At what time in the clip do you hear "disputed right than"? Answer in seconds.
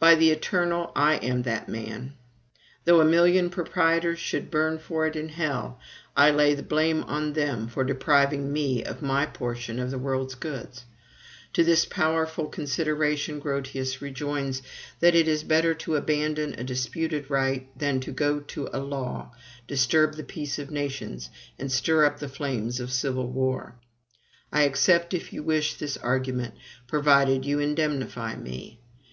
16.64-18.00